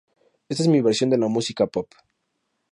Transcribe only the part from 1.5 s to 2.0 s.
pop.